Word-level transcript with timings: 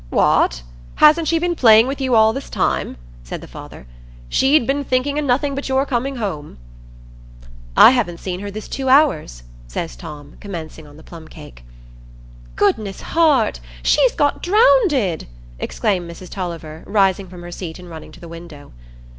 "What! 0.09 0.63
hasn't 0.95 1.27
she 1.27 1.37
been 1.37 1.53
playing 1.53 1.85
with 1.85 2.01
you 2.01 2.15
all 2.15 2.33
this 2.33 2.49
while?" 2.55 2.95
said 3.23 3.39
the 3.39 3.45
father. 3.47 3.85
"She'd 4.29 4.65
been 4.65 4.83
thinking 4.83 5.19
o' 5.19 5.21
nothing 5.21 5.53
but 5.53 5.69
your 5.69 5.85
coming 5.85 6.15
home." 6.15 6.57
"I 7.77 7.91
haven't 7.91 8.19
seen 8.19 8.39
her 8.39 8.49
this 8.49 8.67
two 8.67 8.89
hours," 8.89 9.43
says 9.67 9.95
Tom, 9.95 10.37
commencing 10.39 10.87
on 10.87 10.97
the 10.97 11.03
plumcake. 11.03 11.63
"Goodness 12.55 13.01
heart; 13.13 13.59
she's 13.83 14.15
got 14.15 14.41
drownded!" 14.41 15.27
exclaimed 15.59 16.09
Mrs 16.09 16.29
Tulliver, 16.31 16.81
rising 16.87 17.27
from 17.27 17.43
her 17.43 17.51
seat 17.51 17.77
and 17.77 17.87
running 17.87 18.11
to 18.11 18.19
the 18.19 18.27
window. 18.27 18.71